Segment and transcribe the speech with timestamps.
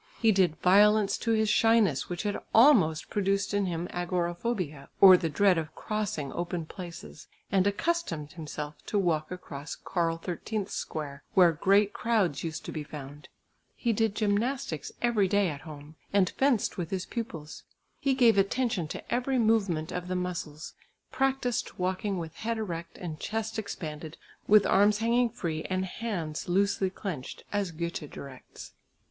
[0.19, 5.29] He did violence to his shyness, which had almost produced in him "agoraphobia," or the
[5.29, 11.51] dread of crossing open places, and accustomed himself to walk across Karl XIII's square where
[11.51, 13.29] great crowds used to be found.
[13.75, 17.61] He did gymnastics every day at home, and fenced with his pupils.
[17.99, 20.73] He gave attention to every movement of the muscles;
[21.11, 26.89] practised walking with head erect and chest expanded, with arms hanging free and hands loosely
[26.89, 28.73] clenched, as Goethe directs.